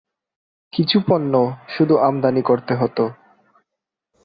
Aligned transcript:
কিছু 0.73 0.97
পণ্য 1.07 1.33
শুধু 1.67 1.95
আমদানি 1.97 2.41
করতে 2.41 2.73
হতো। 2.75 3.03